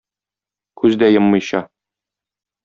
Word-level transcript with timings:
Күз 0.83 0.97
дә 1.03 1.09
йоммыйча. 1.17 1.63